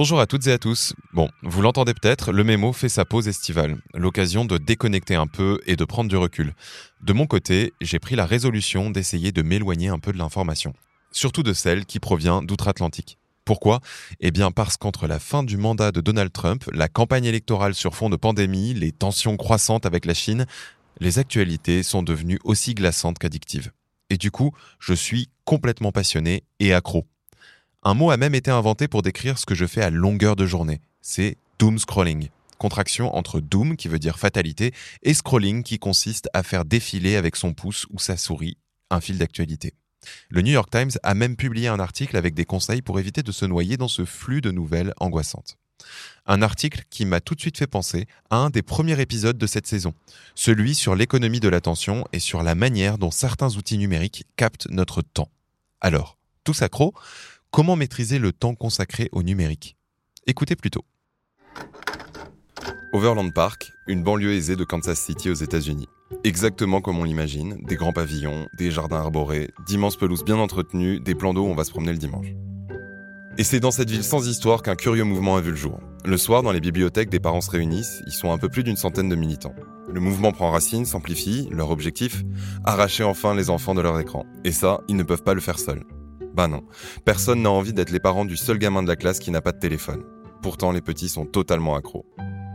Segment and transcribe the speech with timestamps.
[0.00, 0.94] Bonjour à toutes et à tous.
[1.12, 5.60] Bon, vous l'entendez peut-être, le mémo fait sa pause estivale, l'occasion de déconnecter un peu
[5.66, 6.54] et de prendre du recul.
[7.02, 10.72] De mon côté, j'ai pris la résolution d'essayer de m'éloigner un peu de l'information,
[11.10, 13.18] surtout de celle qui provient d'outre-Atlantique.
[13.44, 13.80] Pourquoi?
[14.20, 17.96] Eh bien parce qu'entre la fin du mandat de Donald Trump, la campagne électorale sur
[17.96, 20.46] fond de pandémie, les tensions croissantes avec la Chine,
[21.00, 23.72] les actualités sont devenues aussi glaçantes qu'addictives.
[24.10, 27.04] Et du coup, je suis complètement passionné et accro.
[27.84, 30.46] Un mot a même été inventé pour décrire ce que je fais à longueur de
[30.46, 30.80] journée.
[31.00, 32.28] C'est doom scrolling.
[32.58, 37.36] Contraction entre doom, qui veut dire fatalité, et scrolling, qui consiste à faire défiler avec
[37.36, 38.56] son pouce ou sa souris
[38.90, 39.74] un fil d'actualité.
[40.28, 43.32] Le New York Times a même publié un article avec des conseils pour éviter de
[43.32, 45.56] se noyer dans ce flux de nouvelles angoissantes.
[46.26, 49.46] Un article qui m'a tout de suite fait penser à un des premiers épisodes de
[49.46, 49.94] cette saison,
[50.34, 55.02] celui sur l'économie de l'attention et sur la manière dont certains outils numériques captent notre
[55.02, 55.30] temps.
[55.80, 56.94] Alors, tous accro
[57.50, 59.76] Comment maîtriser le temps consacré au numérique?
[60.26, 60.84] Écoutez plutôt.
[62.92, 65.88] Overland Park, une banlieue aisée de Kansas City aux États-Unis.
[66.24, 71.14] Exactement comme on l'imagine, des grands pavillons, des jardins arborés, d'immenses pelouses bien entretenues, des
[71.14, 72.28] plans d'eau où on va se promener le dimanche.
[73.38, 75.80] Et c'est dans cette ville sans histoire qu'un curieux mouvement a vu le jour.
[76.04, 78.76] Le soir, dans les bibliothèques, des parents se réunissent, ils sont un peu plus d'une
[78.76, 79.54] centaine de militants.
[79.90, 82.24] Le mouvement prend racine, s'amplifie, leur objectif
[82.64, 84.26] Arracher enfin les enfants de leur écran.
[84.44, 85.84] Et ça, ils ne peuvent pas le faire seuls.
[86.38, 86.62] Bah non,
[87.04, 89.50] personne n'a envie d'être les parents du seul gamin de la classe qui n'a pas
[89.50, 90.04] de téléphone.
[90.40, 92.06] Pourtant, les petits sont totalement accros.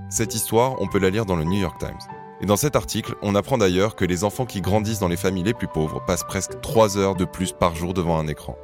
[0.10, 2.00] Cette histoire, on peut la lire dans le New York Times.
[2.40, 5.44] Et dans cet article, on apprend d'ailleurs que les enfants qui grandissent dans les familles
[5.44, 8.56] les plus pauvres passent presque 3 heures de plus par jour devant un écran.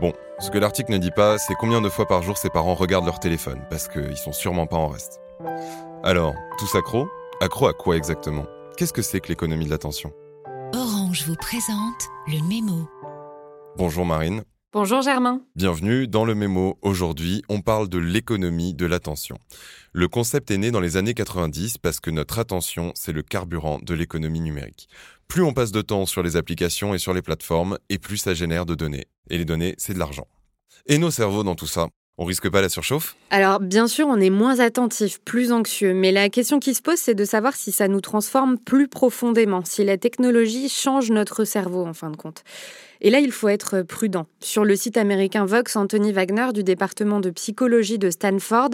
[0.00, 2.74] Bon, ce que l'article ne dit pas, c'est combien de fois par jour ces parents
[2.74, 5.20] regardent leur téléphone, parce qu'ils sont sûrement pas en reste.
[6.02, 7.08] Alors, tous accros?
[7.42, 8.46] Accro à quoi exactement?
[8.78, 10.14] Qu'est-ce que c'est que l'économie de l'attention?
[10.74, 12.88] Orange vous présente le mémo.
[13.78, 14.42] Bonjour Marine.
[14.72, 15.42] Bonjour Germain.
[15.54, 16.78] Bienvenue dans le mémo.
[16.80, 19.36] Aujourd'hui, on parle de l'économie de l'attention.
[19.92, 23.78] Le concept est né dans les années 90 parce que notre attention, c'est le carburant
[23.82, 24.88] de l'économie numérique.
[25.28, 28.32] Plus on passe de temps sur les applications et sur les plateformes, et plus ça
[28.32, 29.08] génère de données.
[29.28, 30.26] Et les données, c'est de l'argent.
[30.86, 31.88] Et nos cerveaux dans tout ça
[32.18, 33.16] on risque pas la surchauffe?
[33.30, 36.98] Alors, bien sûr, on est moins attentif, plus anxieux, mais la question qui se pose,
[36.98, 41.84] c'est de savoir si ça nous transforme plus profondément, si la technologie change notre cerveau,
[41.84, 42.42] en fin de compte.
[43.06, 44.26] Et là, il faut être prudent.
[44.40, 48.70] Sur le site américain Vox, Anthony Wagner du département de psychologie de Stanford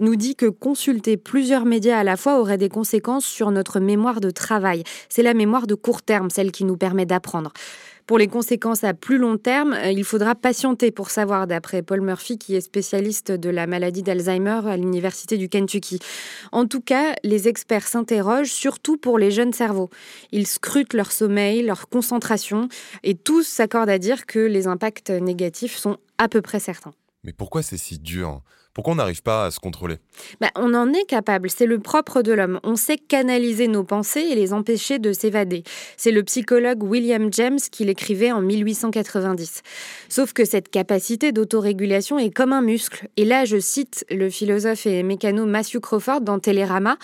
[0.00, 4.22] nous dit que consulter plusieurs médias à la fois aurait des conséquences sur notre mémoire
[4.22, 4.84] de travail.
[5.10, 7.52] C'est la mémoire de court terme, celle qui nous permet d'apprendre.
[8.06, 12.02] Pour les conséquences à plus long terme, euh, il faudra patienter pour savoir, d'après Paul
[12.02, 16.00] Murphy, qui est spécialiste de la maladie d'Alzheimer à l'Université du Kentucky.
[16.52, 19.88] En tout cas, les experts s'interrogent surtout pour les jeunes cerveaux.
[20.32, 22.68] Ils scrutent leur sommeil, leur concentration,
[23.04, 26.92] et tous s'accordent à dire que les impacts négatifs sont à peu près certains.
[27.24, 28.42] Mais pourquoi c'est si dur?
[28.74, 29.98] Pourquoi on n'arrive pas à se contrôler?
[30.40, 32.58] Bah, On en est capable, c'est le propre de l'homme.
[32.64, 35.62] On sait canaliser nos pensées et les empêcher de s'évader.
[35.96, 39.62] C'est le psychologue William James qui l'écrivait en 1890.
[40.08, 43.08] Sauf que cette capacité d'autorégulation est comme un muscle.
[43.16, 46.98] Et là, je cite le philosophe et mécano Matthew Crawford dans Télérama.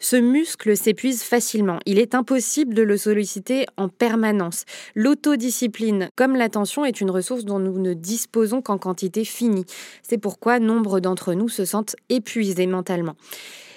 [0.00, 1.78] Ce muscle s'épuise facilement.
[1.86, 4.64] Il est impossible de le solliciter en permanence.
[4.94, 9.66] L'autodiscipline, comme l'attention, est une ressource dont nous ne disposons qu'en quantité finie.
[10.02, 13.16] C'est pourquoi nombre d'entre nous se sentent épuisés mentalement.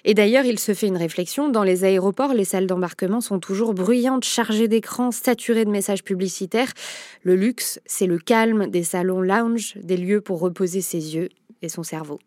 [0.06, 1.50] Et d'ailleurs, il se fait une réflexion.
[1.50, 6.72] Dans les aéroports, les salles d'embarquement sont toujours bruyantes, chargées d'écrans, saturées de messages publicitaires.
[7.24, 11.30] Le luxe, c'est le calme des salons lounge, des lieux pour reposer ses yeux
[11.62, 12.20] et son cerveau.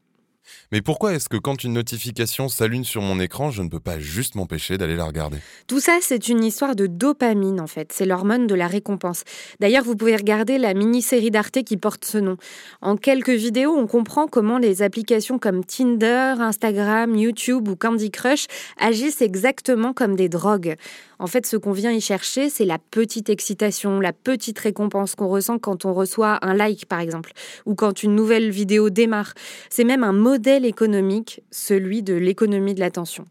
[0.72, 3.98] Mais pourquoi est-ce que quand une notification s'allume sur mon écran, je ne peux pas
[3.98, 5.38] juste m'empêcher d'aller la regarder?
[5.66, 7.92] Tout ça, c'est une histoire de dopamine en fait.
[7.92, 9.24] C'est l'hormone de la récompense.
[9.58, 12.36] D'ailleurs, vous pouvez regarder la mini-série d'Arte qui porte ce nom.
[12.80, 18.46] En quelques vidéos, on comprend comment les applications comme Tinder, Instagram, YouTube ou Candy Crush
[18.78, 20.76] agissent exactement comme des drogues.
[21.20, 25.28] En fait, ce qu'on vient y chercher, c'est la petite excitation, la petite récompense qu'on
[25.28, 27.32] ressent quand on reçoit un like, par exemple,
[27.66, 29.34] ou quand une nouvelle vidéo démarre.
[29.68, 33.24] C'est même un modèle économique, celui de l'économie de l'attention.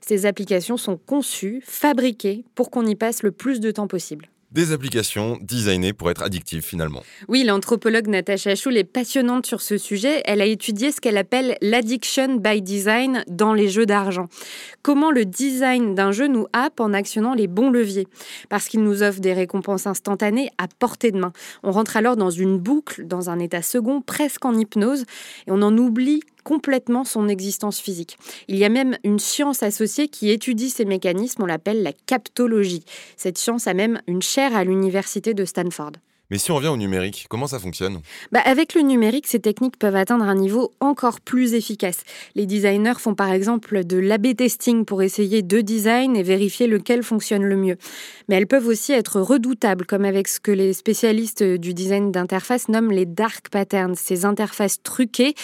[0.00, 4.28] Ces applications sont conçues, fabriquées pour qu'on y passe le plus de temps possible.
[4.52, 7.02] Des applications designées pour être addictives finalement.
[7.26, 10.22] Oui, l'anthropologue Natacha Schul est passionnante sur ce sujet.
[10.26, 14.28] Elle a étudié ce qu'elle appelle l'addiction by design dans les jeux d'argent.
[14.82, 18.06] Comment le design d'un jeu nous happe en actionnant les bons leviers?
[18.48, 21.32] Parce qu'il nous offre des récompenses instantanées à portée de main.
[21.64, 25.02] On rentre alors dans une boucle, dans un état second, presque en hypnose,
[25.48, 28.16] et on en oublie complètement son existence physique.
[28.48, 32.84] Il y a même une science associée qui étudie ces mécanismes, on l'appelle la captologie.
[33.16, 35.92] Cette science a même une chaire à l'université de Stanford.
[36.30, 38.00] Mais si on revient au numérique, comment ça fonctionne?
[38.32, 42.02] Bah Avec le numérique, ces techniques peuvent atteindre un niveau encore plus efficace.
[42.34, 47.02] Les designers font par exemple de l'AB testing pour essayer deux designs et vérifier lequel
[47.02, 47.76] fonctionne le mieux.
[48.28, 52.68] Mais elles peuvent aussi être redoutables, comme avec ce que les spécialistes du design d'interface
[52.68, 55.34] nomment les dark patterns, ces interfaces truquées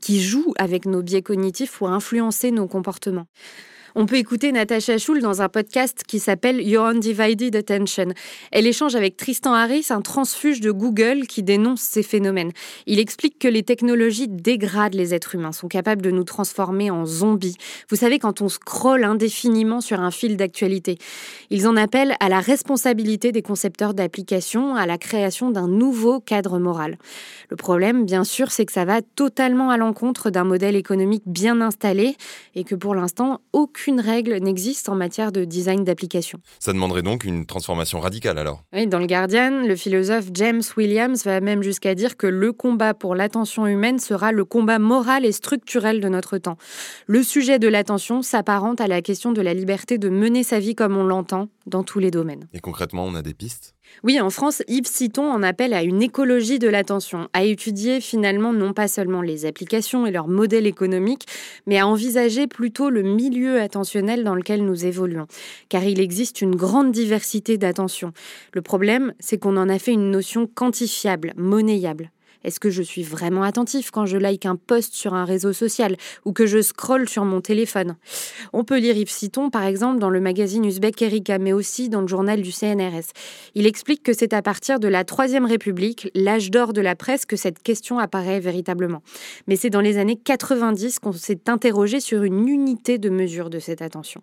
[0.00, 3.26] qui jouent avec nos biais cognitifs pour influencer nos comportements.
[4.00, 8.10] On peut écouter Natasha Schul dans un podcast qui s'appelle Your Undivided Attention.
[8.52, 12.52] Elle échange avec Tristan Harris, un transfuge de Google qui dénonce ces phénomènes.
[12.86, 17.06] Il explique que les technologies dégradent les êtres humains, sont capables de nous transformer en
[17.06, 17.56] zombies.
[17.90, 20.98] Vous savez, quand on scrolle indéfiniment sur un fil d'actualité.
[21.50, 26.60] Ils en appellent à la responsabilité des concepteurs d'applications, à la création d'un nouveau cadre
[26.60, 26.98] moral.
[27.50, 31.60] Le problème, bien sûr, c'est que ça va totalement à l'encontre d'un modèle économique bien
[31.60, 32.16] installé
[32.54, 36.40] et que pour l'instant, aucun aucune règle n'existe en matière de design d'application.
[36.58, 41.24] Ça demanderait donc une transformation radicale alors Oui, dans le Guardian, le philosophe James Williams
[41.24, 45.32] va même jusqu'à dire que le combat pour l'attention humaine sera le combat moral et
[45.32, 46.58] structurel de notre temps.
[47.06, 50.74] Le sujet de l'attention s'apparente à la question de la liberté de mener sa vie
[50.74, 52.48] comme on l'entend dans tous les domaines.
[52.52, 53.74] Et concrètement, on a des pistes?
[54.04, 58.52] Oui, en France, Yves Citon en appelle à une écologie de l'attention, à étudier finalement
[58.52, 61.26] non pas seulement les applications et leur modèle économique,
[61.66, 65.26] mais à envisager plutôt le milieu attentionnel dans lequel nous évoluons.
[65.68, 68.12] Car il existe une grande diversité d'attention.
[68.52, 72.10] Le problème, c'est qu'on en a fait une notion quantifiable, monnayable.
[72.44, 75.96] Est-ce que je suis vraiment attentif quand je like un post sur un réseau social
[76.24, 77.96] ou que je scrolle sur mon téléphone?
[78.52, 82.00] On peut lire Yves Citon, par exemple, dans le magazine Uzbek Erika, mais aussi dans
[82.00, 83.12] le journal du CNRS.
[83.54, 87.26] Il explique que c'est à partir de la Troisième République, l'âge d'or de la presse,
[87.26, 89.02] que cette question apparaît véritablement.
[89.46, 93.58] Mais c'est dans les années 90 qu'on s'est interrogé sur une unité de mesure de
[93.58, 94.22] cette attention.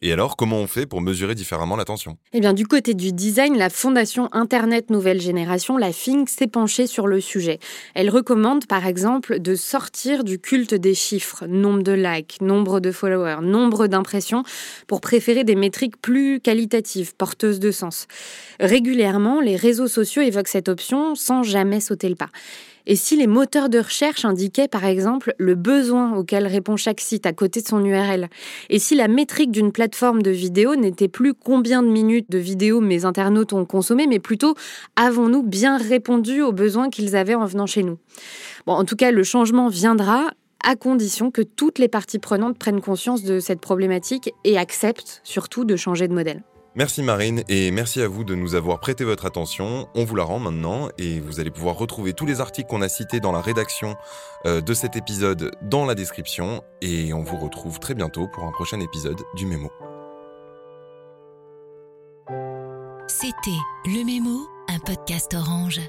[0.00, 3.58] Et alors, comment on fait pour mesurer différemment l'attention Eh bien, du côté du design,
[3.58, 7.58] la Fondation Internet Nouvelle Génération, la FING, s'est penchée sur le sujet.
[7.96, 12.92] Elle recommande, par exemple, de sortir du culte des chiffres, nombre de likes, nombre de
[12.92, 14.44] followers, nombre d'impressions,
[14.86, 18.06] pour préférer des métriques plus qualitatives, porteuses de sens.
[18.60, 22.30] Régulièrement, les réseaux sociaux évoquent cette option sans jamais sauter le pas.
[22.90, 27.26] Et si les moteurs de recherche indiquaient par exemple le besoin auquel répond chaque site
[27.26, 28.30] à côté de son URL
[28.70, 32.80] Et si la métrique d'une plateforme de vidéo n'était plus combien de minutes de vidéo
[32.80, 34.54] mes internautes ont consommé, mais plutôt
[34.96, 37.98] avons-nous bien répondu aux besoins qu'ils avaient en venant chez nous?
[38.66, 40.30] Bon, en tout cas, le changement viendra
[40.64, 45.66] à condition que toutes les parties prenantes prennent conscience de cette problématique et acceptent surtout
[45.66, 46.42] de changer de modèle.
[46.78, 49.88] Merci Marine et merci à vous de nous avoir prêté votre attention.
[49.96, 52.88] On vous la rend maintenant et vous allez pouvoir retrouver tous les articles qu'on a
[52.88, 53.96] cités dans la rédaction
[54.46, 58.52] euh, de cet épisode dans la description et on vous retrouve très bientôt pour un
[58.52, 59.72] prochain épisode du Mémo.
[63.08, 65.80] C'était Le Mémo, un podcast orange.